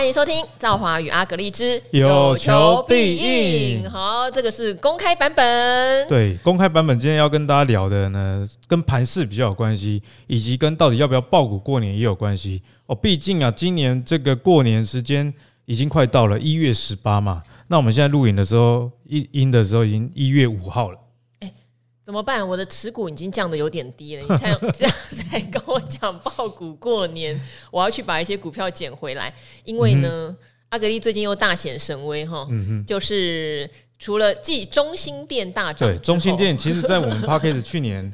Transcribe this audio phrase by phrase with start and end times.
[0.00, 3.84] 欢迎收听《赵华与阿格丽之有求必应》。
[3.90, 6.08] 好，这个是公开版本。
[6.08, 12.62] 对，公开版本今天要跟大家聊的呢，跟盘势比较有关系，以及跟到底要不要爆股过年也有关系。
[12.86, 15.30] 哦，毕竟啊，今年这个过年时间
[15.66, 17.42] 已经快到了一月十八嘛。
[17.68, 20.96] 那我们现在录影的时候，一音的时候已经一月五号了。
[22.10, 22.46] 怎么办？
[22.46, 29.32] 我的持股已经降的有点低了，你才 这样才跟我讲爆股过年，我要去把一些股票捡回来。
[29.62, 30.36] 因为呢，嗯、
[30.70, 32.48] 阿格力最近又大显神威哈，
[32.84, 33.70] 就是
[34.00, 38.12] 除了继中心店大涨，对，中心店其实在我们 Podcast 去年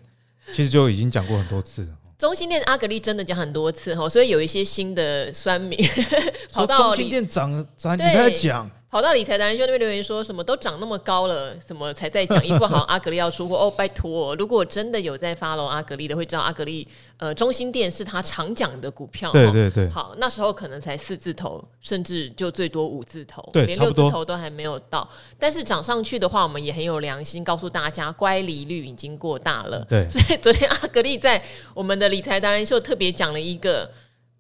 [0.53, 1.89] 其实就已经讲过很多次了。
[2.19, 5.79] 中心店阿格力真的讲很多次哈，所以有一些新的酸民
[6.53, 8.71] 跑到中心店涨涨，你在讲。
[8.89, 14.35] 跑到理财达人秀那边留言说什么都涨那么高了，什么才在讲一副好像阿格力要出货哦，拜托！
[14.37, 16.87] 如果真的有在 follow 阿格力的，会知道阿格力
[17.17, 19.33] 呃中心店是他常讲的股票。
[19.33, 19.91] 对对对。
[19.91, 25.07] 好，那时候可能才四字头，甚至就最多五字头，对，连六字头都还没有到。
[25.37, 29.85] 但是涨上去的话，我们也很有良心，告诉大家乖离率已经过大了。
[29.89, 30.09] 对。
[30.09, 31.43] 所以昨天阿格力在
[31.75, 33.91] 我们的理财达人秀特别讲了一个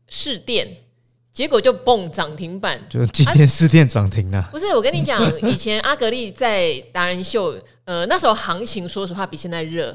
[0.08, 0.85] 试电。
[1.36, 4.48] 结果就蹦涨停板，就今天四电涨停了。
[4.50, 9.94] 不是，我跟你讲， 以前阿格力在达人秀，呃，那时候行情说实话比现在热。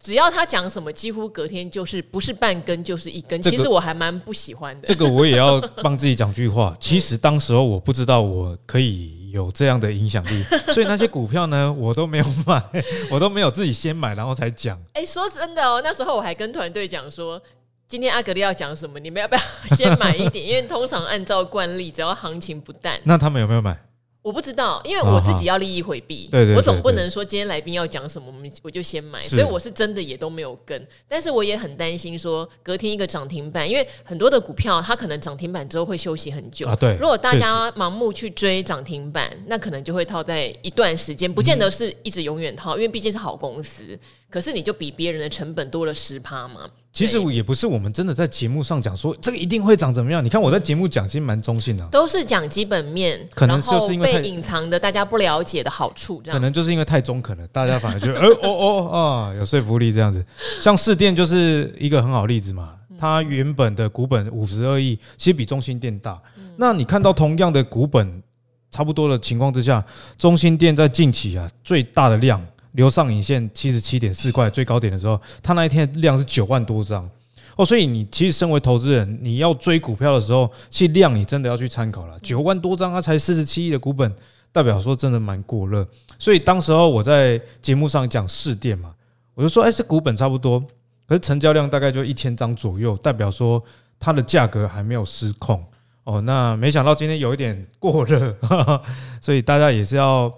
[0.00, 3.42] 只要他讲什么，几乎隔天就是不是半根就是一根。
[3.42, 4.86] 其实我还蛮不喜欢的。
[4.86, 6.72] 这个我也要帮自己讲句话。
[6.78, 12.62] 其实当时候我不知道我可以有这样的影响力， 所以那些股票呢，我都没有买，
[13.10, 14.80] 我都没有自己先买，然后才讲。
[14.92, 17.42] 哎，说真的哦，那时候我还跟团队讲说。
[17.88, 19.00] 今天阿格丽要讲什么？
[19.00, 19.40] 你们要不要
[19.74, 20.46] 先买一点？
[20.46, 23.74] 因为通常按照惯例，只要行情不淡，那他们有没有买？
[24.20, 30.86] 我不知道，因为我自己要利益回避，对对，我总不能说今天来宾要讲什么，我们我就先买，所以我是真的也都没有跟。
[31.08, 36.76] 但是我也很担心说隔天一个涨停板，因为很多的股票它可能涨停板之后会休息很久啊。
[36.76, 43.98] 对，如果大家盲目去追涨停板，那可能就会套在一段时间，不见得是一直永远套，因为毕竟是好公司。
[44.30, 46.68] 可是你就比别人的成本多了十趴嘛？
[46.92, 50.24] 其实也不是我们真的在节目上讲说这个一定会涨怎么样？
[50.24, 60.24] 你看我在节目讲其实蛮中性的，都是讲基本面，可能就是因为被隐藏的大家不了解的好处，这样可能就是因为太中肯了，大家反而觉得哦哦哦啊有说服力这样子。
[60.60, 66.20] 像市电就是一个很好例子嘛，它原本的股本五十二亿，其实比中心电大。
[66.56, 68.22] 那你看到同样的股本
[68.70, 69.84] 差不多的情况之下，
[70.18, 72.44] 中心电在近期啊最大的量。
[72.72, 77.08] 留上影线七十七点四块最高点的时候，它那一天量是九万多张
[77.56, 82.16] 哦，所以你其实身为投资人，你要追股票的时候，其实量你真的要去参考了。
[82.20, 84.14] 九万多张，它才四十七亿的股本，
[84.52, 85.84] 代表说真的蛮过热。
[86.20, 88.94] 所以当时候我在节目上讲市电嘛，
[89.34, 90.60] 我就说，哎，这股本差不多，
[91.06, 93.60] 可是成交量大概就一千张左右，代表说
[93.98, 95.64] 它的价格还没有失控
[96.04, 96.20] 哦。
[96.20, 98.36] 那没想到今天有一点过热，
[99.20, 100.32] 所以大家也是要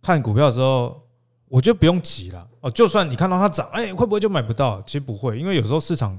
[0.00, 1.02] 看股票的时候。
[1.52, 4.80] 我觉得不用急了哦，就算你看到它涨，哎，会不会就买不到？
[4.86, 6.18] 其实不会，因为有时候市场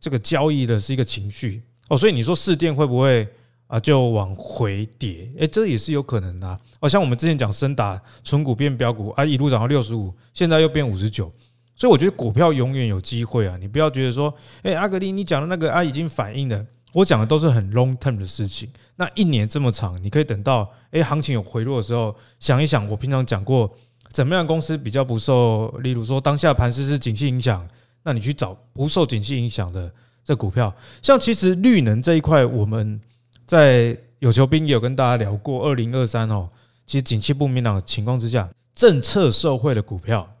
[0.00, 3.24] 这个交易的是一个情绪哦，所以你说市电会不会
[3.68, 5.30] 啊就往回跌？
[5.38, 6.88] 哎，这也是有可能的哦。
[6.88, 11.32] 像我们之前讲升达存股变标股啊，一路涨到六十五，现在又变五十九，
[11.76, 13.56] 所以我觉得股票永远有机会啊！
[13.60, 18.68] 你不要觉得说，哎，阿格力你讲的那个啊已经反映了，我讲的都是很 long term 的事情。
[18.96, 23.72] 那一年这么长，你可以等到哎行情有回落的时候，想一想我平常讲过。
[24.14, 25.68] 怎么样公司比较不受？
[25.82, 27.68] 例如说，当下盘势是景气影响，
[28.04, 29.92] 那你去找不受景气影响的
[30.22, 30.72] 这股票。
[31.02, 33.00] 像其实绿能这一块，我们
[33.44, 35.66] 在有求必应也有跟大家聊过。
[35.66, 36.48] 二零二三哦，
[36.86, 40.32] 其实景气不明朗的情况之下，政策受惠的股票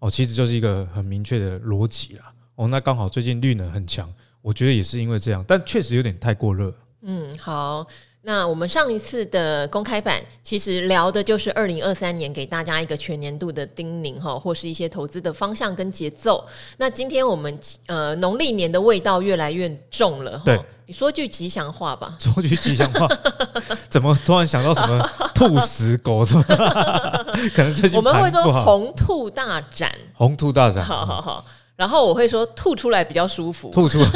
[0.00, 2.30] 哦，其实就是一个很明确的逻辑啦。
[2.56, 6.70] 哦，那刚好最近绿能很强，我觉得也是因为这样，但确实有点太过热。
[7.00, 7.86] 嗯，好。
[8.24, 16.46] 那我们上一次的公开版，其实聊的就是二零二三年给大家一个全年度的叮咛哈，或是一些投资的方向跟节奏。
[16.76, 22.16] 那今天我们呃农历年的味道越来越重了，对，你说句吉祥话吧。
[22.20, 23.08] 说句吉祥话，
[23.90, 26.42] 怎么突然想到什么 兔死狗什么？
[27.56, 31.44] 可能最近我们会说红兔大展，红兔大展，好好好。
[31.74, 34.08] 然后我会说吐出来比较舒服，吐出来。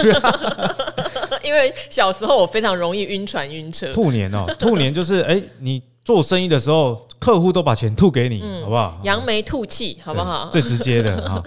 [1.47, 3.93] 因为小时候我非常容易晕船晕车。
[3.93, 9.01] 兔年哦， 兔年就是哎，你做生意的时候，客户都把钱吐给你，嗯、好不好？
[9.03, 10.49] 扬眉吐气，好不好？
[10.53, 11.43] 最直接的 哈。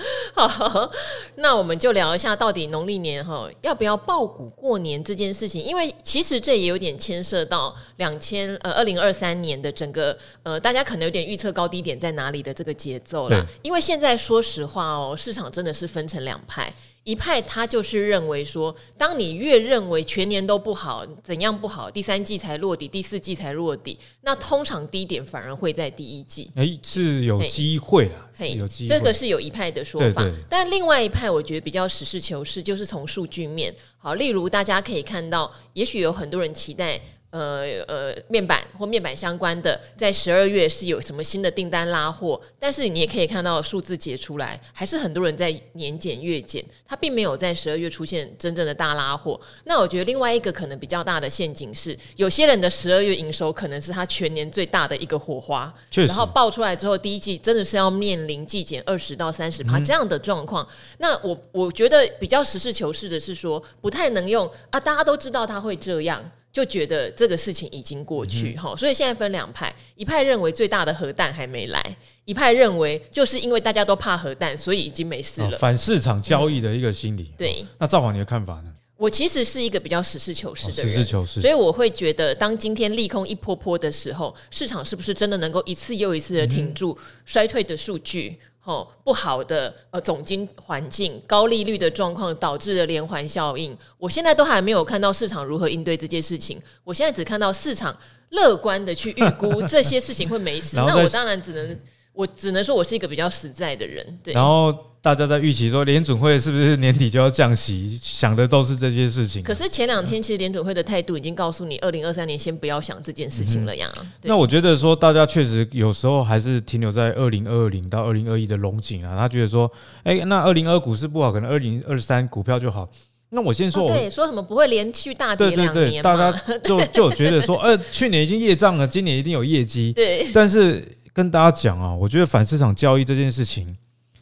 [0.48, 0.92] 好，
[1.36, 5.64] 那我们就聊一下，到底农历年哈要不要报股过年这件事情？
[5.64, 13.42] 因为其实这也有点牵涉到两千呃二零二三年的整个呃，大家可能有点预测高低点在哪里的这个节奏啦。
[13.62, 16.72] 因为现在说实话哦，市场真的是分成两派。
[17.04, 26.52] 一派他就是认为说，当你越认为全年都不好，怎样不好，第三季才落底，第四季才落底，那通常低点反而会在第一季。
[26.56, 28.90] 哎，是有机会啦，嘿有机会。
[28.90, 33.74] 这个是有一派的说法，但另外一派我觉得比较实事求是，就是从数据面。
[33.98, 37.00] 好，例如大家可以看到，也许有很多人期待。
[37.32, 42.40] 呃呃，面板或面板相关的，在十二月是有什么新的订单拉货？
[42.58, 49.40] 但是你也可以看到数字解出来，还是很多人在年减月减，它并没有在十二月出现真正的大拉货。
[49.66, 60.66] 那我觉得另外一个可能比较大的陷阱是，有些人的十二月营收可能是他全年最大的一个火花，然后爆出来之后，第一季真的是要面临季减二十到三十趴这样的状况。
[60.66, 66.20] 嗯、那我我觉得比较实事求是的是说，不太能用啊，大家都知道他会这样。
[66.52, 75.58] 就觉得这个事情已经过去哈，嗯、所以现在分两派，一派认为最大的核弹还没来，一派认为就是因为大家都怕核弹，所以已经没事了。
[75.58, 77.24] 反市场交易的一个心理。
[77.24, 78.74] 嗯、对，那赵华你的看法呢？
[78.98, 88.38] 我其实是一个比较实事求是的人，实事求是，所以我会觉得，当今天利空一波波的时候，市场是不是真的能够一次又一次的停住衰退的数据？
[88.70, 96.62] 嗯哦，不好的呃，总经环境、高利率的状况导致的连环效应，我现在都还没有看到市场如何应对这件事情。
[96.84, 97.98] 我现在只看到市场
[98.30, 101.80] 乐观的去预估这些事情会没事， 那我当然只能，
[102.20, 104.06] 我只能说我是一个比较实在的人。
[104.24, 104.76] 对，然后。
[105.02, 109.42] 大家在预期说联准会是不是年底就要降息，想的都是这些事情。
[109.42, 113.90] 可是前两天其实联准会的态度已经告诉你，二零二三年先不要想这件事情了呀。
[113.98, 119.16] 嗯、那我觉得说，大家确实有时候还是停留在二零二零到二零二一的龙井啊。
[119.18, 119.72] 他觉得说，
[120.04, 122.90] 哎、欸，那二零二股市不好，可能二零二三股票就好。
[123.30, 125.74] 那我先说我，对，说什么不会连续大跌两年？
[125.74, 129.94] 对对对，大家就就觉得说， 呃，去年已经业障了，今年一定有业绩。
[129.94, 130.84] 对，但是
[131.20, 133.76] 跟大家讲啊，我觉得反市场交易这件事情。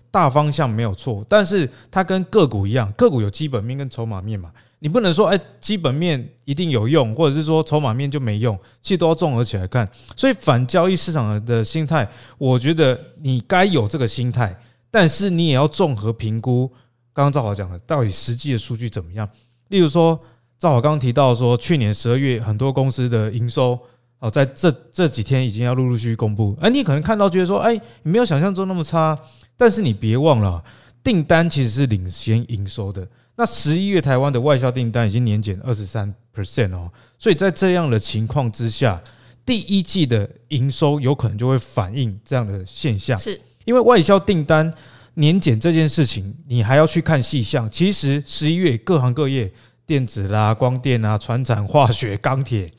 [0.10, 9.88] 大方向没有错，但是它跟个股一样，个股有基本面跟筹码面嘛，你不能说哎，基本面一定有用，或者是说筹码面就没用，其实都要综合起来看。
[10.16, 12.10] 所以反交易市场的心态，
[12.40, 14.60] 我觉得你该有这个心态，
[14.90, 16.68] 但是你也要综合评估。
[17.14, 19.30] 刚刚赵华讲的，到底实际的数据怎么样？
[19.68, 20.20] 例如说，
[20.58, 23.78] 赵华刚刚提到说，去年十二月很多公司的营收
[24.20, 29.18] 哦，在这这几天已经要陆陆续续公布，哎，你可能看到觉得说，哎，你没有想象中那么差。
[29.56, 30.64] 但是你别忘了，
[31.04, 33.08] 订单其实是领先营收的。
[33.36, 39.02] 那十一月台湾的外销订单已经年减二十三 percent 哦，所以在这样的情况之下，
[39.46, 43.18] 第一季的营收有可能就会反映这样的现象。
[43.18, 44.72] 是因为外销订单
[45.16, 47.70] 年减这件事情，你还要去看细项。
[47.70, 49.52] 其实十一月各行各业，
[49.86, 52.70] 电子啦、光电啊、船产、化学、钢铁，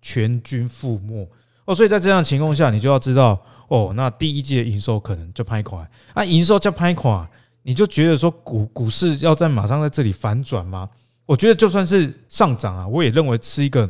[0.00, 1.28] 全军覆没
[1.64, 1.74] 哦。
[1.74, 3.40] 所以在这样的情况下，你就要知道。
[3.68, 7.28] 哦，那第一季的营收可能就拍垮，啊，营收就拍垮，
[7.64, 10.88] 你就觉得说股股市要在马上在这里反转吗？
[11.26, 13.86] 我觉得就算是上涨啊，我也认为是一个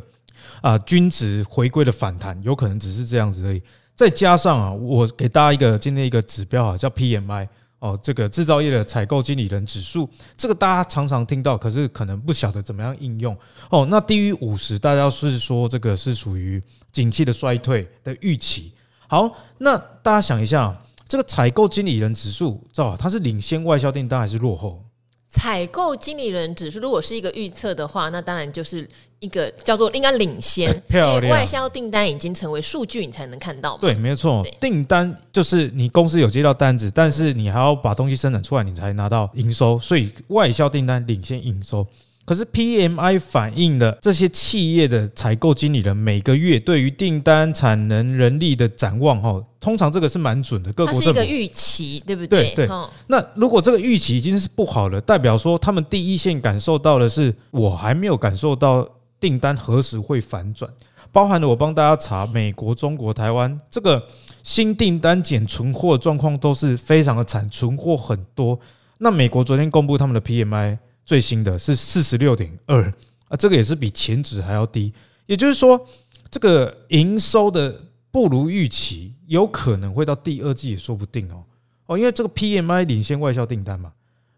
[0.59, 3.63] 啊均值回归的反弹，有可能只是这样子而已。
[3.95, 7.47] 再加上啊，我给大家一个今天一个指标啊，叫 PMI
[7.79, 13.35] 哦，这个制造业的采购经理人指数，这个大家常常听到，可是可能不晓得怎么样应用
[13.69, 13.87] 哦。
[13.89, 16.61] 那低于五十，大家是说这个是属于
[16.91, 18.73] 景气的衰退的预期。
[19.07, 20.77] 好，那大家想一下，
[21.07, 22.97] 这个采购经理人指数，知道？
[22.97, 24.83] 它是领先外销订单还是落后？
[25.27, 28.87] 采购经理人指数如果是一个预测的话，那当然就是
[29.19, 31.31] 一个叫做应该领先，漂亮。
[31.31, 33.77] 外销订单已经成为数据，你才能看到。
[33.77, 41.85] 对，没错，订单就是你公司有接到单子，但是你还要把东西生产出来，你才拿到营收，所以外销订单领先营收。
[42.25, 50.71] 可是 PMI 反映了这些企业的采购经理人每个月对于订单、产能、人力的展望，哈，通常这个是蛮准的。
[50.73, 52.53] 各国它是一个预期，对不对？
[52.53, 52.69] 对对。
[53.07, 58.87] 那如果这个预期已经是不好了，代表说他们第一线感受到的是，我还没有感受到
[59.19, 60.71] 订单何时会反转。
[61.11, 64.07] 包含了我帮大家查美国、中国、台湾这个
[64.43, 68.59] 新订单减存货状况都是非常的惨，存货很多。
[68.99, 70.77] 那美国昨天公布他们的 PMI。
[71.05, 72.83] 最新的是四十六点二
[73.29, 74.93] 啊，这个也是比前值还要低。
[75.25, 75.83] 也就是说，
[76.29, 77.75] 这个营收的
[78.11, 81.43] 不如预期，有可能会到第二季也说不定哦
[81.87, 83.91] 哦，因为这个 PMI 领先外销订单嘛，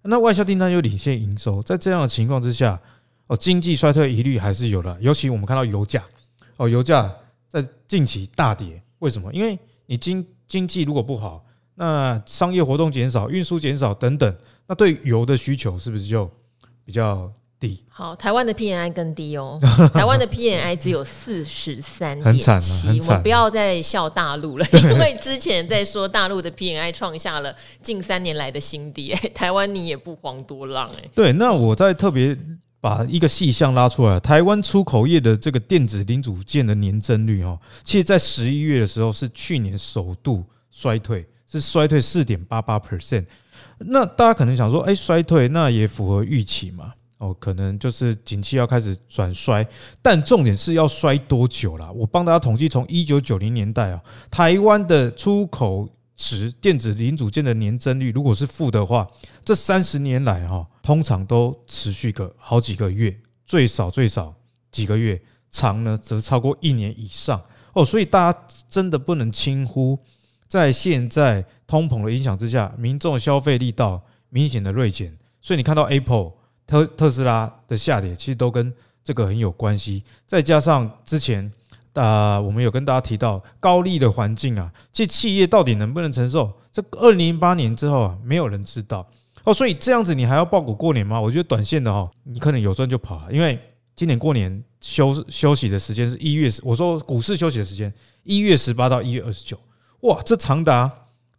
[0.04, 2.80] 那外销订单又领先营收，在这样的情况之下，
[3.32, 4.98] 哦，经济衰退疑虑还是有的。
[5.00, 6.04] 尤其我们看到油价
[6.58, 7.10] 哦，油价
[7.48, 9.34] 在近期大跌，为什么？
[9.34, 11.42] 因为你经经济如果不好，
[11.76, 14.36] 那商业活动减少、运输减少等等，
[14.68, 16.30] 那对油的需求是不是就？
[16.84, 17.82] 比较低。
[17.88, 19.58] 好，台湾的 PNI 更低哦，
[19.94, 31.10] 台湾的 PNI 只有四十三点七，我们不要再笑大陆了，因为之前在说大陆的 PNI 创下了近三年来的新低，哎，台湾你也不遑多让，哎。
[31.14, 32.36] 对，那我在特别
[32.82, 43.26] 把一个细项拉出来，台湾出口业的这个电子零组件的年增率哦，其实在十一月的时候是去年首度衰退，是衰退四点八八 percent。
[43.78, 46.92] 那大家可能想说，哎，衰退那也符合预期嘛？
[47.20, 49.64] 哦，可能就是景气要开始转衰，
[50.02, 51.92] 但重点是要衰多久啦？
[51.92, 59.08] 我帮大家统计，从一九九零年代啊，台湾的出口值电子零组件的年增率如果是负的话，
[59.44, 64.34] 这三十年来哈，通常都持续个好几个月，最少最少
[64.72, 67.42] 几个月，长呢则超过一年以上
[67.74, 67.84] 哦。
[67.84, 69.98] 所以大家真的不能轻忽，
[70.48, 76.34] 在现在通膨的影响之下，民众消费力道明显的锐减，所以你看到 Apple。
[76.68, 81.52] 特特斯拉的下跌其实都跟这个很有关系，再加上之前
[81.94, 86.52] 啊，我们有跟大家提到高利的环境啊，这企业到底能不能承受？
[86.72, 89.06] 这二零零八年之后啊，没有人知道
[89.44, 89.54] 哦。
[89.54, 91.20] 所以这样子你还要抱股过年吗？
[91.20, 93.60] 我觉得短线的哦，你可能有赚就跑，因为
[93.96, 97.94] 今年过年休休息的时间是一月，我说股市休息的时间
[98.24, 99.60] 一月十八到一月二十九，
[100.02, 100.90] 哇，这长达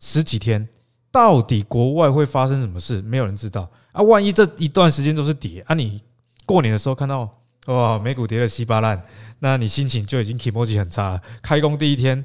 [0.01, 0.69] 十几天，
[1.11, 3.01] 到底国外会发生什么事？
[3.01, 3.69] 没有人知道。
[3.93, 6.01] 啊，万一这一段时间都是跌啊，你
[6.45, 7.29] 过年的时候看到
[7.67, 9.03] 哇，美股跌得稀巴烂，
[9.39, 11.21] 那你心情就已经情绪很差了。
[11.41, 12.25] 开工第一天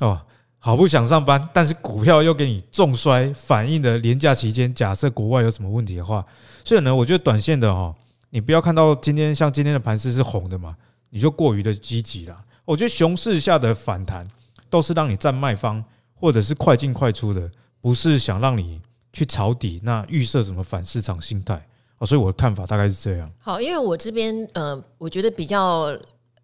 [0.00, 0.20] 哦，
[0.58, 6.24] 好不想上班，但是股票又给你重摔，反映的连假期间，假设国外有什么问题的话，
[6.64, 7.94] 所以呢，我觉得短线的哈，
[8.30, 10.76] 你不要看到今天像今天的盘势是红的嘛，
[11.10, 12.44] 你就过于的积极了。
[12.64, 14.26] 我觉得熊市下的反弹
[14.70, 17.50] 都是让你站卖方，或者是快进快出的，
[17.80, 18.80] 不是想让你。
[19.12, 21.66] 去抄底，那预设什么反市场心态
[21.98, 22.06] 哦？
[22.06, 23.30] 所以我的看法大概是这样。
[23.38, 25.96] 好，因为我这边呃，我觉得比较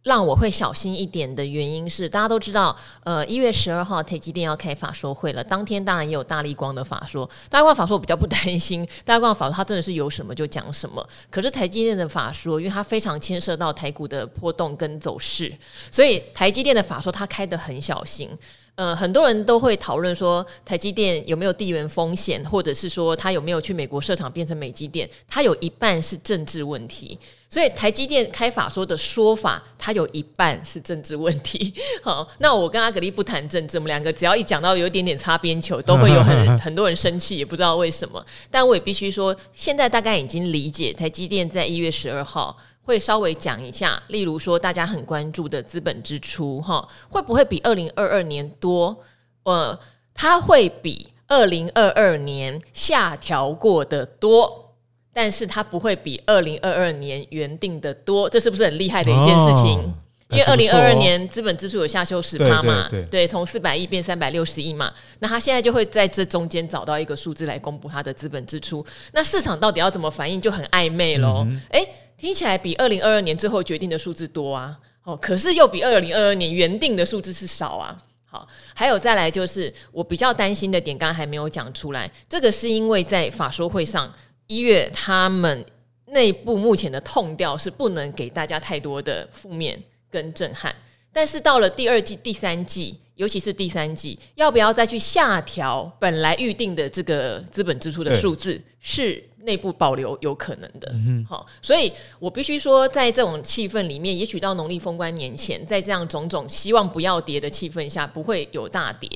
[0.02, 7.28] 让我会小心一点的原因是，大家都知道，呃，一月十二号台积电要开法说会了，当天当然也有大立光的法说。
[7.49, 11.06] 大立光法说我比较不担心，大立光法说它真的是有什么就讲什么。
[11.30, 15.56] 可是台积电的法说，因为它非常牵涉到台股的波动跟走势，
[15.90, 18.28] 所以台积电的法说它开得很小心。
[18.75, 25.09] 呃，很多人都会讨论说，台积电有没有地缘风险，或者是说它有没有去美国设厂变成美积电？
[25.29, 27.19] 它有一半是政治问题，
[27.50, 31.75] 所以台积电开法说的说法，它有一半是政治问题。
[32.02, 38.25] 好，那我跟阿格力不谈政治，我们两个只要一讲到有一点点擦边球，都会有很 很多人生气，也不知道为什么。
[38.50, 42.57] 但我也必须说，现在大概已经理解台积电在一月十二号。
[42.84, 48.96] 会稍微讲一下，例如说大家很关注的资本支出，哈，会不会比二零二二年多？
[49.44, 49.78] 呃，
[50.12, 54.74] 它会比二零二二年下调过的多，
[55.12, 59.78] 但是它不会比二零二二年原定的多，这是不是很厉害的一件事情？
[59.78, 59.94] 哦、
[60.30, 71.88] 因为二零二二年资本支出有下修十趴嘛，对，对，对，对，从四百亿变三百六十亿嘛，那他现在就会在这中间找到一个数字来公布它的资本支出，那市场到底要怎么反应就很暧昧喽，诶、嗯欸。
[72.23, 78.00] 听起来比二零二二年最后决定的数字多啊，哦，可是又比二零二二年原定的数字是少啊。
[78.25, 84.09] 好，还有再来就是我比较担心的点，刚刚还没有讲出来，这个是因为在法说会上
[84.47, 85.67] 一月他们
[86.05, 89.76] 内部目前的痛调是不能给大家太多的负面
[90.09, 90.73] 跟震撼，
[91.12, 99.21] 但是到了第二季、第三季，尤其是第三季，要不要再去下调本来预定的这个资本支出的数字是？
[99.44, 100.92] 内部保留有可能的，
[101.28, 109.08] 好，所以我必须说，在这种气氛里面，也许到农历封关年前，在这样种种希望不要跌的气氛下，不会有大跌，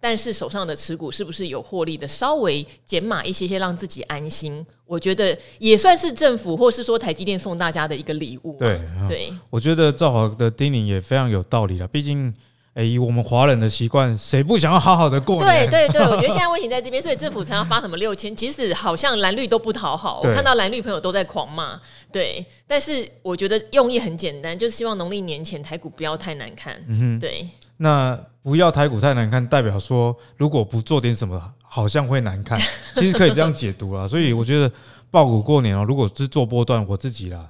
[0.00, 8.56] 但是手上的持股是不是有获利的，稍微减码一些些，让自己安心，我觉得也算是政府或是说台积电送大家的一个礼物。
[8.58, 12.32] 对对，我觉得赵华的叮咛也非常有道理了，毕竟。
[12.76, 15.66] 哎，以我们华人的习惯，谁不想要好好的过年？
[15.70, 21.80] 对对对，我觉得现在问题在这边，所以政府才要发什么六千，即使好像蓝绿都不讨好，我看到蓝绿朋友都在狂骂。
[22.12, 26.76] 对，但是我觉得用意很简单，就是希望农历年前台股不要太难看。
[26.86, 27.48] 嗯哼，对。
[27.78, 32.60] 那不要台股太难看，代表说如果不做点什么，好像会难看。
[32.96, 34.06] 其实可以这样解读啦。
[34.06, 34.70] 所以我觉得
[35.10, 37.48] 爆股过年哦，如果是做波段，我自己啦，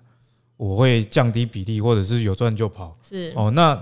[0.56, 2.96] 我会降低比例，或者是有赚就跑。
[3.02, 3.76] 是哦，那。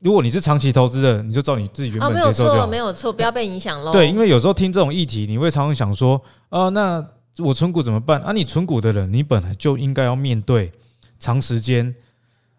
[0.00, 2.54] 如果你是长期投资的，你就照你自己原本接受就好。
[2.54, 3.92] 没有错，没有错，不要被影响喽。
[3.92, 6.16] 对，因为有时候听这种议题，你会常常想说，
[6.48, 7.06] 啊、呃，那
[7.38, 8.20] 我存股怎么办？
[8.22, 10.72] 啊，你存股的人，你本来就应该要面对
[11.18, 11.94] 长时间，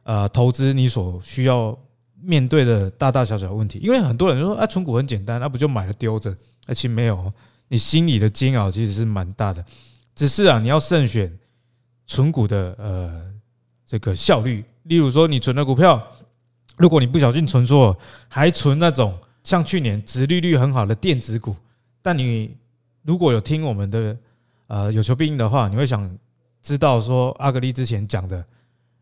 [0.03, 1.77] 呃，投资你所需要
[2.21, 3.79] 面对的大大小小问题。
[3.79, 6.35] 因为很多人说，啊，存股很简单，那、啊、不就买了丢着？
[6.67, 7.33] 而且没有，
[7.69, 9.65] 你心里的煎熬其实是蛮大的。
[10.13, 11.35] 只是啊，你要慎选
[12.05, 13.23] 存股的呃
[13.83, 14.63] 这个效率。
[14.83, 16.01] 例如说，你存的股票，
[16.81, 17.95] 如果你不小心存错，
[18.27, 21.55] 还存那种像去年殖利率很好的电子股，
[22.01, 22.55] 但你
[23.03, 24.17] 如果有听我们的
[24.65, 26.09] 呃有求必应的话，你会想
[26.61, 28.43] 知道说阿格力之前讲的，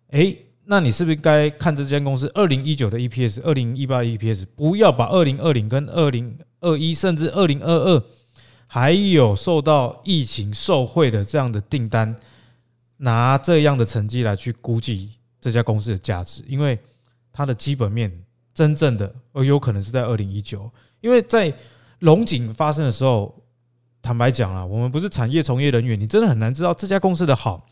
[0.10, 8.04] 诶，那你是不是该看这间公司二零一九的 EPS，二零一八 EPS，不要把二零二零跟二零二一甚至二零二二
[8.68, 12.16] 还有受到疫情受惠的这样的订单，
[12.98, 16.78] 拿这样的成绩来去估计这家公司的价值，因为
[17.40, 18.12] 它的基本面
[18.54, 20.70] 真正的而有可能是在二零一九，
[21.00, 21.54] 因为在
[22.00, 23.34] 龙井发生的时候，
[24.02, 27.66] 坦白讲啊，我们不是产业从业人员，你真的很难知道这家公司的好，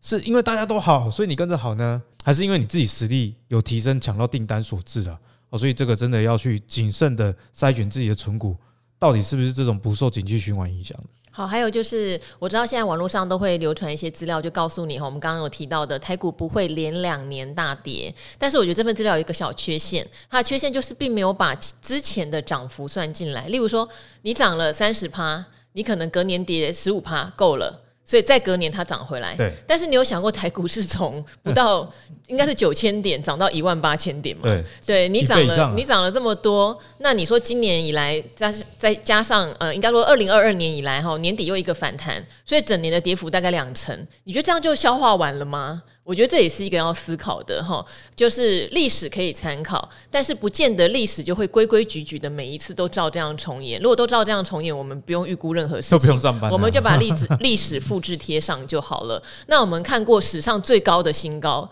[0.00, 5.18] 是因为大家都好，所以你跟着好呢，还是因为你自己实力有提升，抢到订单所致的？
[5.50, 8.56] 哦，所以这个真的要去谨慎的筛选自己的存股。
[9.00, 10.96] 到底是不是这种不受景气循环影响？
[11.38, 23.46] 好，还有就是我知道现在网络上都会流传一些资料，就告诉你哈，我们刚刚有提到的台股不会连两年大跌，但是我觉得这份资料有一个小缺陷，它的缺陷就是并没有把之前的涨幅算进来。
[23.46, 23.88] 例如说，
[24.22, 27.82] 你涨了三十趴，你可能隔年跌十五趴够了。
[28.08, 29.52] 所以再隔年它涨回来，对。
[29.66, 31.86] 但是你有想过台股是从不到
[32.26, 34.44] 应该是九千点涨到一万八千点吗？
[34.44, 45.82] 对，对你涨了，你涨了这么多，那你说今年以来再再加上呃，应该说二零二二年以来哈，年底又一个反弹，所以整年的跌幅大概两成，你觉得这样就消化完了吗？
[46.08, 47.84] 我觉得这也是一个要思考的哈，
[48.16, 53.78] 就是历史可以参考，但是不见得历史就会规规矩矩的每一次都照这样重演。
[53.82, 59.22] 如果都照这样重演，我们不用预估任何事情，都不用上班，我们就把历 史历史复制贴上就好了。
[59.48, 61.70] 那我们看过史上最高的新高。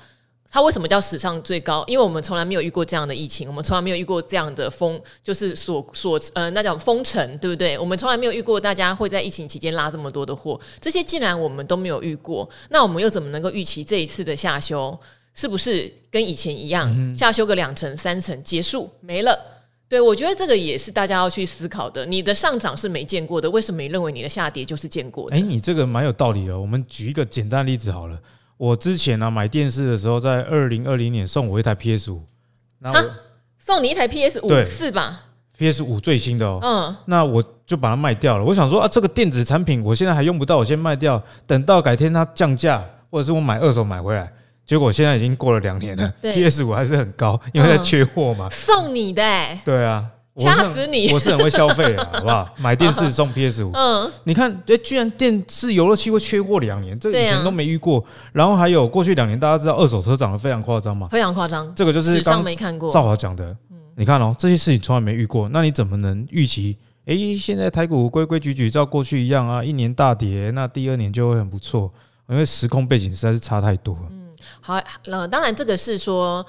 [0.51, 1.85] 它为什么叫史上最高？
[1.87, 7.79] 因为我们从来没有遇过这样的疫情，我们从来没有遇过这样的封，就是所所呃那种封城，对不对？
[7.79, 14.99] 我们从来没有遇过大家会在疫情期间拉这么多的货，这些既然我们都没有遇过，那我们又怎么能够预期这一次的下修
[15.35, 19.39] 是不是跟以前一样，下修个两成三成结束没了？
[19.89, 22.07] 对，我觉得这个也是大家要去思考的。
[22.07, 25.37] 你的上涨是没见过的，为什么你认为你的下跌就是见过的？
[25.37, 26.59] 哎，你这个蛮有道理的。
[26.59, 28.19] 我们举一个简单例子好了。
[28.57, 32.23] 我之前呢、啊、买电视的时候，在二零二零年送我一台 PS 五，
[32.79, 32.91] 那
[33.59, 35.25] 送你一台 PS 五是吧
[35.59, 38.45] ？PS 五最新的哦，嗯，那我就把它卖掉了。
[38.45, 44.33] 我想说啊，这个电子产品我现在还用不到，我先卖掉，等到改天它降价，或者是我买二手买回来。
[44.65, 48.49] 结果现在已经过了两年了，PS 五还是很高，因为在缺货嘛。
[48.51, 50.05] 送你的、欸，对啊。
[50.39, 51.11] 掐死你！
[51.13, 52.49] 我是很会消费的，好不好？
[52.61, 58.05] 买电视送 PS 五，嗯，你看，哎，居然电视游乐器会缺货两年，这以前都没遇过。
[58.33, 61.09] 然后还有过去两年，大家知道二手车涨得非常夸张嘛？
[61.09, 62.91] 非常夸张，这个就是刚上没看过。
[62.91, 63.57] 赵华讲的，
[63.97, 66.77] 你看哦，这些事情从来没遇过，那你怎么能预期？
[67.07, 71.91] 哎，现在台股规规矩矩照过去一样啊，一年大跌，那第二年就会很不错，
[72.29, 74.03] 因为时空背景实在是差太多了。
[74.11, 74.29] 嗯，
[74.61, 76.45] 好，那当然这个是说。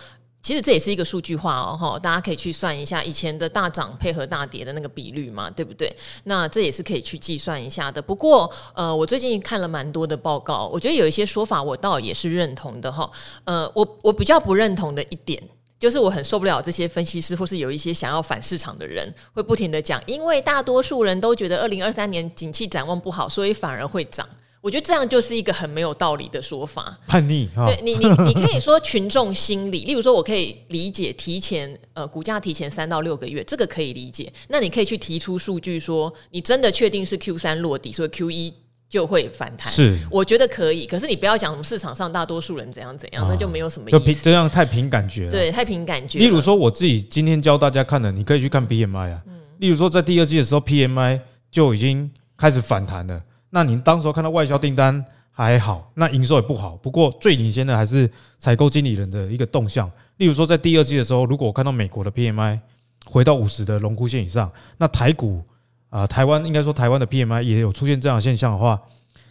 [0.47, 5.93] 其实这也是一个数据化哦，大家可以去算一下以前的大涨配合大跌的那个比率嘛，对不对？
[6.23, 8.01] 那这也是可以去计算一下的。
[8.01, 13.12] 不过，呃，我最近看了蛮多的报告，我觉得有一些说法我倒也是认同的哈。
[13.43, 15.43] 呃，我我比较不认同的一点，
[15.77, 24.25] 就是我很受不了这些分析师或是有一些想要反市场的人，会不停的讲，因为大多数人都觉得二零二三年景气展望不好，所以反而会涨。
[24.67, 27.47] 我觉得这样就是一个很没有道理的说法，叛逆。
[27.56, 34.30] 对你，你你可以说群众心理， 例如说，我可以理解提前呃股价提前三到六个月，这个可以理解。
[34.49, 38.53] 那你可以去提出数据说，你真的确定是 Q 三落底，所以 Q 一
[38.89, 39.71] 就会反弹。
[39.71, 40.86] 是，我觉得可以。
[40.86, 43.97] 可是你不要讲什么市场上大多数人怎样怎样，那就没有什么意思。
[43.97, 46.19] 就凭这样太凭感觉了，对，太凭感觉。
[46.19, 49.21] 例如说，我自己今天教大家看的，你可以去看 PMI 啊。
[49.27, 53.19] 嗯例如说，在第二季的时候，PMI 就已经开始反弹了。
[53.49, 55.05] 那您当时候看到外销订单。
[55.39, 56.75] 还好，那营收也不好。
[56.77, 59.88] 不过最领先的还是采购经理人的一个动向。
[60.15, 62.60] 例如说，在第二季的时候，如果我看到美国的 PMI
[63.05, 65.43] 回到五十的荣枯线以上，那台股
[65.91, 68.81] 啊，台湾应该说台湾的 PMI 也有出现这样的现象的话，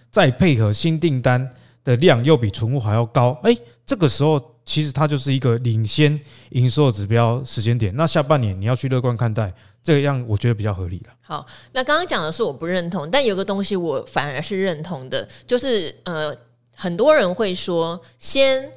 [0.09, 1.51] 再配合新订单
[1.83, 3.53] 的量又比存货还要高，哎，
[3.85, 7.97] 这个时候其实它就是一个领先营收指标时间点。
[7.97, 9.51] 那下半年你要去乐观看待。
[9.83, 11.15] 这样我觉得比较合理了。
[11.21, 16.37] 好，那刚刚讲的是我不认同，但有个东西我反而是认同的，就是呃，
[16.75, 18.69] 很多人会说先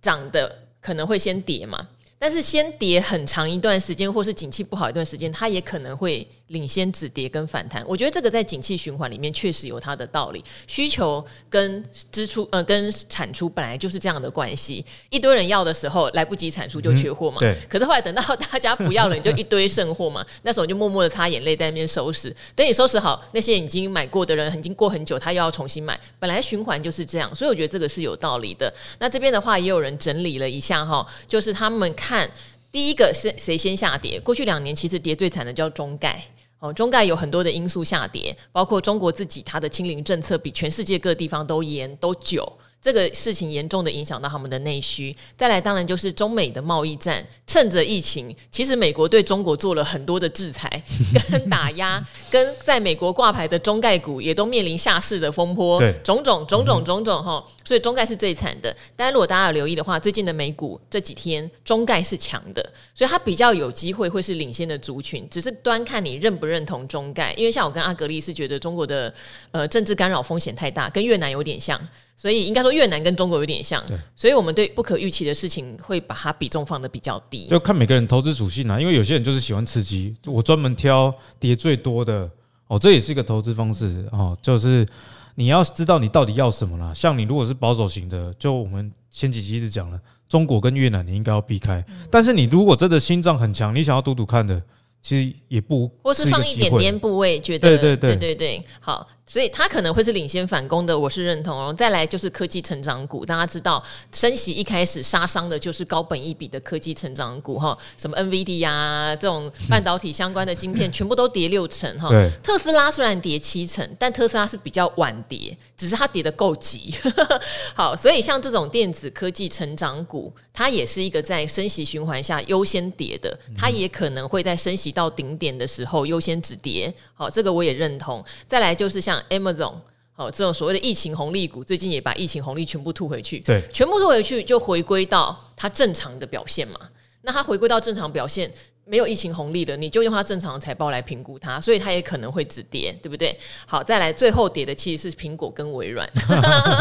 [0.00, 1.88] 涨的可能会先跌嘛，
[2.22, 7.82] 但是先跌很长一段时间，或是景气不好一段时间，它也可能会领先止跌跟反弹。
[7.84, 10.44] 我觉得这个在景气循环里面确实有它的道理。
[10.68, 14.86] 需求跟支出呃跟产出本来就是这样的关系。
[15.10, 17.40] 一堆人要的时候来不及产出就缺货嘛。
[17.40, 17.56] 对。
[17.68, 20.24] 可是后来等到大家不要了，你就一堆剩货嘛。
[20.42, 22.32] 那时候就默默的擦眼泪在那边收拾。
[22.54, 25.98] 等你收拾好，那些已经买过的人已经过很久，他又要重新买。
[26.20, 28.72] 本来循环就是这样，所以我觉得这个是有道理的。
[29.00, 32.11] 那这边的话也有人整理了一下哈，就是他们看。
[32.12, 32.30] 看
[32.70, 34.20] 第一个是谁先下跌？
[34.20, 36.22] 过去两年其实跌最惨的叫中概
[36.58, 42.46] 哦，中概有很多的因素下跌，包括中国自己它的清零政策比全世界各地方都严都久。
[42.82, 50.68] 这个事情严重的影响到他们的内需，再来当然就是中美的贸易战，趁着疫情，其实美国对中国做了很多的制裁
[51.30, 58.76] 跟打压，跟在美国挂牌的中概股也都面临下市的风波，对，种种种种种种哈，所以中概是最惨的。
[58.96, 62.60] 但如果大家有留意的话，最近的美股这几天中概是强的，
[62.92, 69.14] 所以它比较有机会会是领先的族群，只是端看你认不认同中概，因为像我跟阿格力是觉得中国的
[69.52, 71.80] 呃政治干扰风险太大，跟越南有点像。
[72.16, 73.82] 所以应该说越南跟中国有点像，
[74.14, 77.48] 所以我们对不可预期的事情会把它比重放的比较低。
[77.48, 82.30] 就看每个人投资属性啊，因为有些人就是喜欢刺激，我专门挑跌最多的
[82.68, 84.36] 哦，这也是一个投资方式哦。
[84.40, 84.86] 就是
[85.34, 86.94] 你要知道你到底要什么啦。
[86.94, 89.98] 像你如果是保守型的，就我们前几集一直讲了，
[90.28, 91.84] 中国跟越南你应该要避开。
[92.08, 94.62] 但是你如果真的心脏很强，你想要赌赌看的，
[95.00, 99.08] 其实也不或是放一点点部位，觉得对对对对对好。
[99.32, 101.72] 所以它可能会是领先反攻的，我是认同哦。
[101.72, 112.10] 再来就是科技成长股，大家知道升息一开始杀伤的就是高本一比的科技成长股哈，什么 NVIDIA 啊这种半导体相关的晶片全部都跌六成哈。
[112.44, 116.94] 特斯拉虽然跌七成，但特斯拉是比较晚跌，只是它跌得够急。
[117.74, 126.92] 好，所以像这种电子科技成长股，它也是一个在升息循环下优先跌的，它也可能会在升息到顶点的时候优先止跌。
[127.14, 128.22] 好，这个我也认同。
[128.46, 129.74] 再来就是像 Amazon
[130.16, 136.78] 哦，这种所谓的疫情红利股，最近也把疫情红利全部吐回去，对，全部吐回去就回归到它正常的表现嘛。
[137.22, 138.52] 那它回归到正常表现，
[138.84, 143.38] 没有疫情红利的，你就用它正常的财报来评估它，所以它也可能会止跌，对不对？
[143.64, 146.08] 好，再来最后跌的其实是苹果跟微软。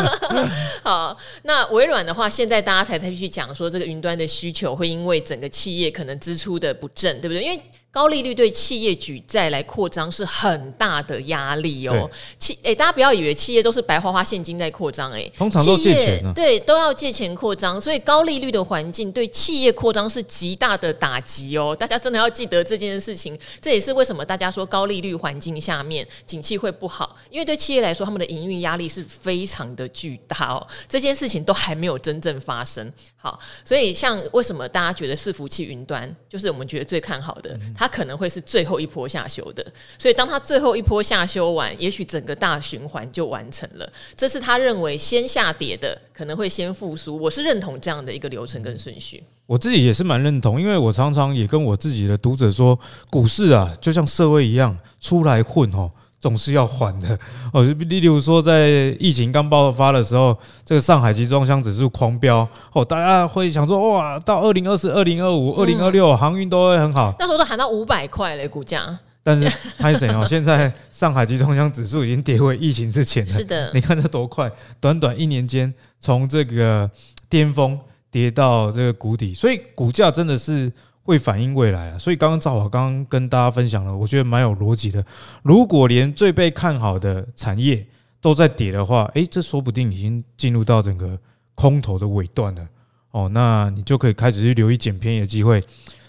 [0.84, 7.44] 好，那微软的话，现在大家才才去讲说这个云端的需求会因为整个企业可能支出的不正，对不对？
[7.44, 12.10] 因为高利率对企业举债来扩张是很大的压力哦。
[12.40, 21.76] 企诶，大家不要以为企业都是白花花现金在扩张，诶，通常都借钱啊，对，都要借钱扩张，所以高利率的环境对企业扩张是极大的打击哦。
[21.78, 30.66] 大家真的要记得这件事情，这也是为什么大家说高利率环境下面景气会不好，因为对企业来说，他们的营运压力是非常的巨大哦。
[30.88, 32.90] 这件事情都还没有真正发生。
[33.18, 37.60] 好，所以像为什么大家觉得伺服器云端就是我们觉得最看好的？
[37.82, 39.66] 它可能会是最后一波下修的，
[39.98, 43.92] 所以当它最后一波下修完，也许整个大循环就完成了。
[44.16, 49.24] 这是他认为先下跌的可能会先复苏，我是认同这样的一个流程跟顺序。
[49.48, 55.90] 我自己也是蛮认同，因为我常常也跟我自己的读者说，股市啊，就像社会一样，出来混哦。
[56.22, 57.18] 总是要还的
[57.52, 67.12] 哦，例如说，在疫情刚爆发的时候，这个上海集装箱指数狂飙哦，大家会想说哇，到二零二四、二零二五、二零二六，航运都会很好。
[67.18, 69.00] 那时候都喊到五百块嘞，股价。
[69.24, 73.32] 但是还是哦， 现在上海集装箱指数已经跌回疫情之前了。
[73.32, 74.48] 是的，你看这多快，
[74.80, 76.88] 短短一年间从这个
[77.28, 77.80] 巅峰
[78.12, 80.72] 跌到这个谷底，所以股价真的是。
[81.04, 85.04] 会反映未来啊，所以刚刚赵华刚刚跟大家分享了，我觉得蛮有逻辑的。
[85.44, 87.86] 如果连最被看好的产业
[88.20, 91.18] 都在跌的话，诶，这说不定已经进入到整个
[91.56, 92.68] 空头的尾段了
[93.12, 93.30] 哦。
[93.30, 95.64] 那你就可以开始去留意捡便宜的机会。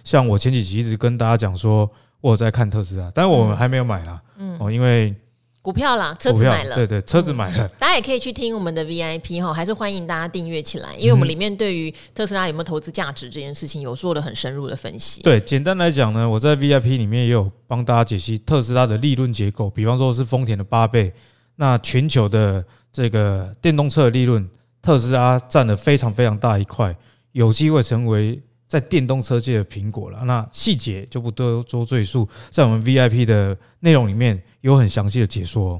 [0.05, 5.15] 像我前几集一直跟大家讲说，我在看特斯拉，但是我们还没有买啦，嗯哦，因为。
[5.63, 15.23] 股票啦，车子买了，对对，车子买了，大家也可以去听我们的 VIP 哈，还是欢迎大家订阅起来，因为我们里面对于特斯拉有没有投资价值这件事情有做了很深入的分析。
[15.23, 21.13] 对，简单来讲呢，我在 VIP 里面也有帮大家解析特斯拉的利润结构，比方说是丰田的八倍，
[21.55, 24.49] 那全球的这个电动车的利润，
[24.83, 26.97] 特斯拉占了非常非常大一块，
[27.31, 28.43] 有机会成为。
[28.73, 35.79] 在电动车界的苹果了，那细节就不多做赘述，在我们 VIP 的内容里面有很详细的解说。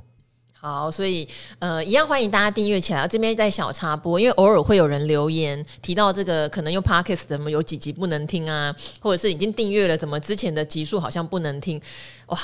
[0.63, 3.05] 好，所以呃，一样欢迎大家订阅起来。
[3.09, 11.83] 这边在小插播，因为偶尔会有人留言提到这个，可能用 Podcast 怎么有几集不能听啊，或者是已经订阅了，怎么之前的集数好像不能听？
[12.27, 12.39] 哇，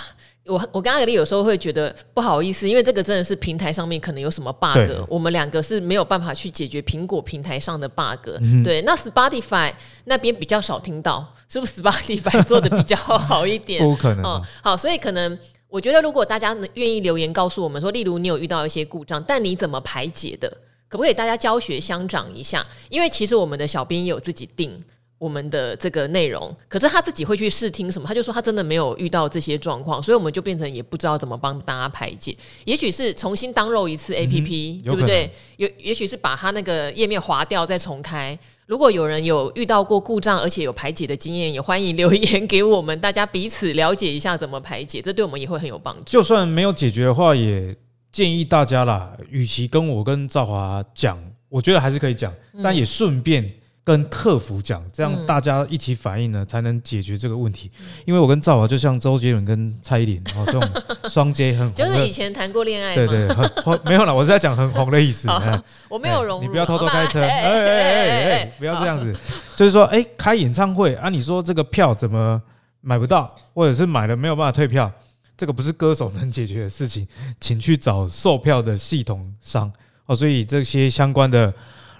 [0.46, 8.30] 我我跟阿格力有时候会觉得不好意思，因为这个真的是平台上面可能有什么 bug，我们两个是没有办法去解决苹果平台上的 bug。
[8.40, 9.72] 嗯、对，那 Spotify
[10.06, 13.80] 那边比较少听到，是不是 Spotify 做的比较好一点？
[13.88, 14.42] 不可能、啊哦。
[14.60, 15.38] 好，所以可能。
[15.68, 20.48] 我觉得，如果大家愿意留言告诉我们说，例如你有遇到一些故障，但你怎么排解的？
[20.88, 22.64] 可不可以大家教学相长一下？
[22.88, 24.80] 因为其实我们的小编也有自己定
[25.18, 32.34] 我们的这个内容，可是他自己会去试听什么，他就说他真的没有遇到这些状况，所以我们就变成也不知道怎么帮大家排解。
[32.64, 35.30] 也许是重新 download 一次 APP，、对不对？
[35.58, 38.38] 有也许是把它那个页面划掉再重开。
[38.68, 46.02] 如果有人有遇到过故障，而且有排解的经验，也欢迎留言给我们，大家彼此了解一下怎么排解，这对我们也会很有帮助。
[46.04, 47.74] 就算没有解决的话，也
[48.12, 52.30] 建议大家啦，与其跟我跟赵华讲，我觉得还是可以讲，
[52.62, 53.50] 但也顺便。
[53.88, 57.70] 跟客服讲，这样大家一起反应呢，才能解决这个问题。
[58.04, 60.62] 因为我跟赵华就像周杰伦跟蔡依林哦，这种
[61.08, 65.26] 双 J 很红，就是以前谈过恋爱，对对，很红 没有啦，我是在讲很红的意思。
[65.88, 69.16] 我没有融入，你不要偷偷开车， 哎哎哎哎，不要这样子。
[69.56, 72.42] 就是说，哎，开演唱会啊，你说这个票怎么
[72.82, 74.92] 买不到，或者是买了没有办法退票，
[75.34, 77.08] 这个不是歌手能解决的事情，
[77.40, 79.72] 请去找售票的系统商
[80.04, 80.14] 哦。
[80.14, 81.50] 所以这些相关的。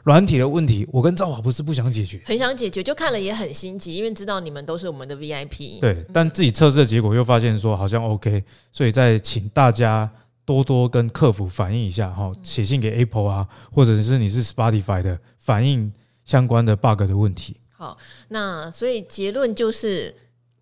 [0.05, 5.81] 软体的问题，我跟赵华不是不想解决，很想解决，就看了也很心急，因为知道你们都是我们的 VIP。
[5.81, 10.11] 对，但自己测试的结果又发现说好像 OK，所以再请大家
[10.45, 15.93] 多多跟客服反映一下哈，写信给 Apple 啊，或者是你是 Spotify 的反映
[16.25, 17.57] 相关的 bug 的问题。
[17.71, 17.97] 好，
[18.29, 20.15] 那所以结论就是。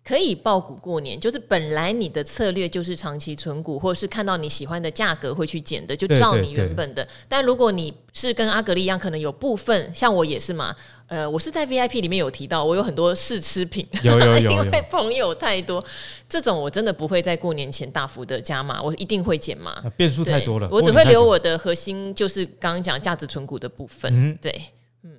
[0.07, 7.05] 可以爆股过年，就是本来你的策略就是长期存股，或者是看到你喜欢的价格会去减的，就照你原本的。
[7.27, 10.73] 但如果你是跟阿格力一样，可能有部分像我也是嘛，
[11.07, 15.83] 呃，我是在 VIP 里面有提到，我有很多试吃品，有有 有，有，因为朋友太多，
[16.29, 24.09] 这种我真的不会在过年前大幅的加码，我一定会减码，变数太多了，我只会留我的核心，就是刚刚讲价值存股的部分。
[24.13, 24.61] 嗯，对，
[25.03, 25.11] 嗯，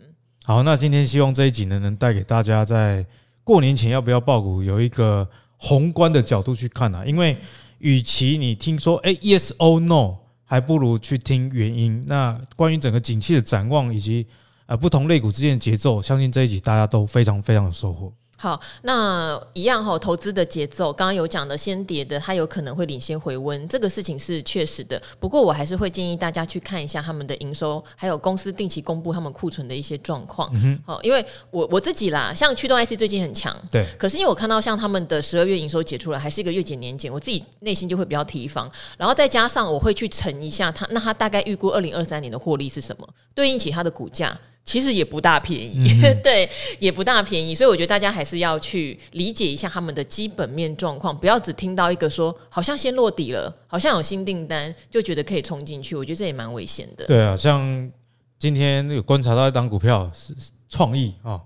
[0.47, 3.05] 好，那今天希望这一集呢，能带给大家在。
[3.49, 4.63] 过年前要不要爆股？
[4.63, 7.35] 有一个宏观的角度去看啊，因为
[7.79, 12.05] 与其你听说哎 yes or no，还不如去听原因。
[12.07, 14.27] 那关于整个景气的展望以及
[14.67, 18.13] 呃不同类股之间的节奏，相信这一集大家都非常非常有收获。
[18.41, 25.03] 好，那一样哈，投资的节奏，刚刚有讲的，先跌的，它有可能会领先回温，这个事情是确实的。
[25.19, 30.49] 不过我还是会建议大家去看一下他们的营收，还有公司定期公布他们库存的一些状况。
[30.55, 33.85] 嗯哼，因为我我自己啦，像驱动 IC 最近很强，对。
[33.99, 38.71] 可是因为我看到像他们的十二月营收解出来，还是一个月减年减，我自己内心就会比较提防。
[38.97, 44.39] 然后再加上我会去乘一下它，那它大概预估二零二三年的获利是什么，对应起它的股价。
[44.69, 46.47] 其实也不大便宜，嗯、 对，
[46.79, 57.07] 也不大便宜，所以我觉得大家还是要去理解一下他们的基本面状况，不要只听到一个说好像先落底了，好像有新订单，就觉得可以冲进去，我觉得这也蛮危险的。
[57.07, 57.91] 对啊，像
[58.39, 60.35] 今天有观察到一档股票是
[60.69, 61.41] 创意 啊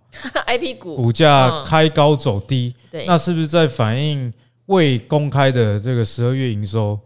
[0.49, 4.35] ，IP 股股价开高走低，对，那是不是在反映
[4.67, 6.99] 未公开的这个十二月营收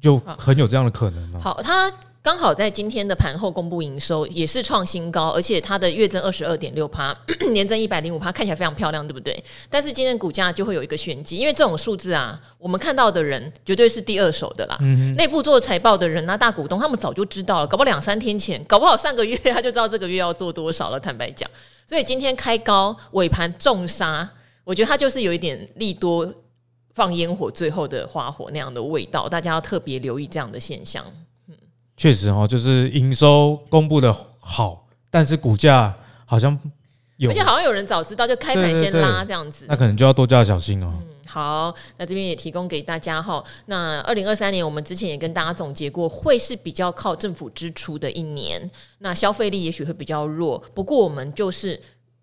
[0.00, 1.40] 就很有这样的可能呢？
[1.42, 1.90] 好，它。
[2.26, 7.16] 刚好在今天的盘后公布营收，也是创新高，而且它的月增二十二点六趴，
[7.52, 9.40] 年增一百零五趴，看起来非常漂亮，对不对？
[9.70, 14.76] 但是今天股价就会有一个玄机，因为这种数字啊，我们看到的人绝对是第二手的啦。
[14.80, 20.98] 嗯，内部做财报的人啊，大股东他们早就知道了，搞不好两三天前，搞不好上个月他就知道这个月要做多少了。
[20.98, 21.48] 坦白讲，
[21.86, 24.28] 所以今天开高，尾盘重杀，
[24.64, 26.28] 我觉得它就是有一点利多
[26.92, 31.04] 放烟火，最后的花火那样的味道，大家要特别留意这样的现象。
[31.96, 36.58] 确实哦，就是营收公布的好，但是股价好像
[37.16, 40.92] 有，而且好像有人早知道就开盘先拉这样子，那可能就要多加小心哦。
[40.94, 43.42] 嗯，好，那这边也提供给大家哈。
[43.64, 50.62] 那二零二三年我们之前也跟大家总结过，会是比较靠政府支出的一年，那消费力也许会比较弱。
[50.74, 51.80] 不过我们就是。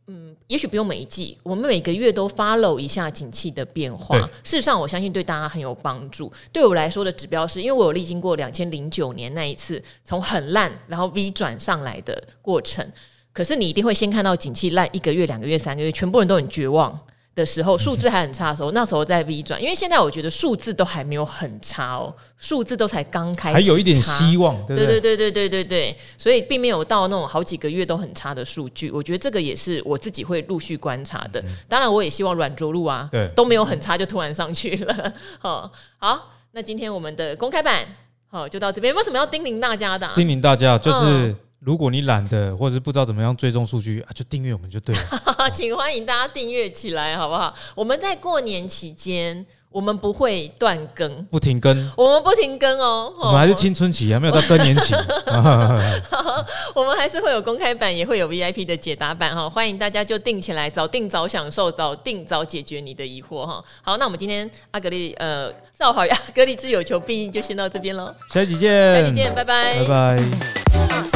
[0.08, 4.20] 嗯，也许不用每一季，我们每个月都 follow 一下景气的变化。
[4.44, 6.32] 事实上，我相信对大家很有帮助。
[6.52, 12.86] 对我来说的指标是，因为我有历经过两千零九年那一次从很烂然后 V 转上来的过程。
[13.32, 17.00] 可是你一定会先看到景气烂一个月、两个月、三个月，全部人都很绝望。
[17.36, 28.92] 的时候，数字还很差的时候，那时候在 V 转，因为现在我觉得数字都还没有很差哦，数字都才刚开始，还有一点希望，对对对对对对对，所以并没有到那种好几个月都很差的数据。
[28.92, 37.84] 我觉得这个也是我自己会陆续观察的，当然我也希望软着陆啊，对，都没有很差就突然上去了，好， 好，那今天我们的公开版，
[38.28, 38.94] 好，就到这边。
[38.94, 40.08] 为什么要叮咛大家的？
[40.14, 41.36] 叮咛大家就是。
[41.66, 45.02] 如果你懒得，或者是不知道怎么样追踪数据啊，就订阅我们就对了。
[45.54, 47.54] 请欢迎大家订阅起来，好不好？
[47.76, 53.14] 我们在过年期间，我们不会断更，不停更，我们不停更哦。
[53.18, 54.94] 我们还是青春期，还没有到更年期。
[56.76, 59.50] 我们还是会有公开版，也会有 VIP 的解答版哈。
[59.50, 63.64] 欢迎大家就定起来，早定早享受，早定早解决你的疑惑哈。
[63.82, 68.14] 好，那我们今天阿格力呃，赵好阿格力之有求必应，就先到这边喽。
[68.30, 71.13] 下期见，下期见，拜拜，拜拜。